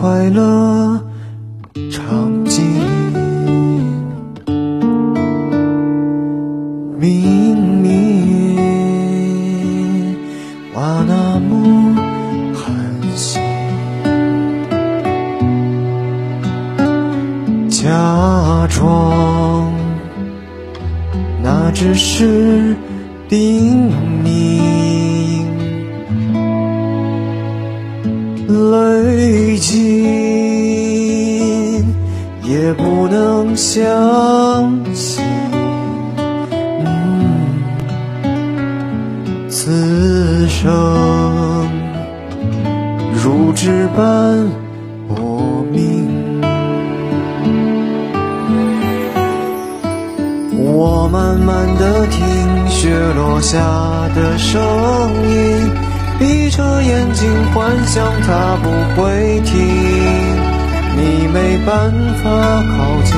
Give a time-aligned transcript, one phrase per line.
[0.00, 1.02] 快乐
[1.90, 2.64] 尝尽，
[6.96, 7.90] 明灭
[10.72, 11.96] 话那木
[12.54, 12.72] 寒
[13.16, 13.42] 心，
[17.68, 19.72] 假装
[21.42, 22.76] 那只是
[23.28, 23.90] 叮
[28.48, 30.04] 泪尽
[32.42, 33.76] 也不能相
[34.94, 35.22] 信，
[36.82, 37.60] 嗯，
[39.50, 41.68] 此生
[43.22, 44.48] 如纸般
[45.08, 46.08] 薄命。
[50.56, 53.58] 我慢慢的听雪落下
[54.14, 54.77] 的声。
[56.18, 58.68] 闭着眼睛幻想它不
[59.00, 59.56] 会停，
[60.96, 62.28] 你没办法
[62.76, 63.14] 靠近，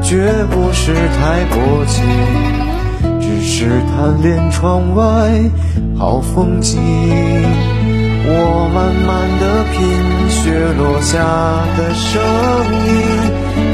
[0.00, 2.04] 绝不是太薄情，
[3.20, 5.04] 只是贪恋窗外
[5.98, 6.80] 好风景。
[8.30, 9.78] 我慢慢的品
[10.30, 11.18] 雪落下
[11.76, 12.22] 的声
[12.86, 12.88] 音，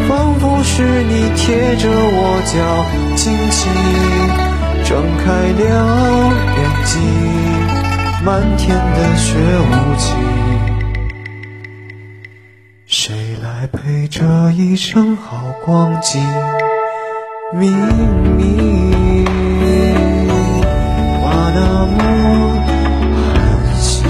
[0.09, 2.57] 仿佛是你贴着我脚，
[3.17, 3.61] 轻轻
[4.83, 5.27] 睁开
[5.63, 5.63] 了
[6.57, 7.44] 眼睛。
[8.25, 10.17] 漫天的雪无情，
[12.87, 16.23] 谁来陪这一生好光景？
[17.53, 17.71] 明
[18.39, 19.27] 明
[21.23, 21.99] 瓦那么
[23.15, 24.09] 寒心，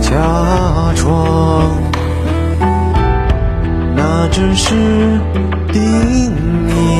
[0.00, 0.08] 假
[0.96, 1.76] 装
[3.94, 5.20] 那只是
[5.70, 6.32] 叮
[6.70, 6.99] 咛。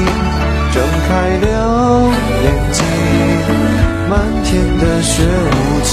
[0.73, 1.45] 睁开了
[2.43, 2.79] 眼睛。
[4.09, 4.11] 漫
[4.43, 4.49] 天
[4.79, 5.91] 的雪无情。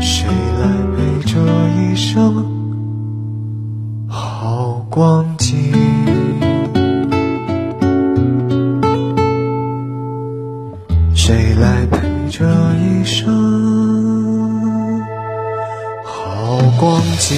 [0.00, 0.26] 谁
[0.58, 0.62] 来
[0.96, 1.32] 陪这
[1.80, 2.44] 一生
[4.08, 5.72] 好光景？
[11.14, 11.98] 谁来陪
[12.30, 12.44] 这
[12.76, 15.00] 一生
[16.04, 17.36] 好光景？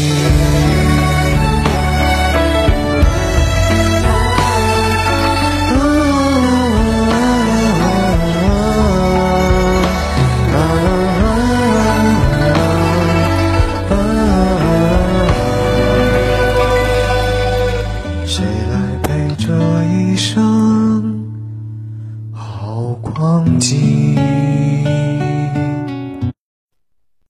[18.82, 21.25] 才配这一生
[22.32, 25.22] 好光景。